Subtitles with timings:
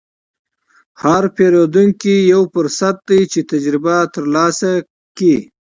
[1.03, 4.71] هر پیرودونکی یو فرصت دی چې تجربه ترلاسه
[5.17, 5.35] کړې.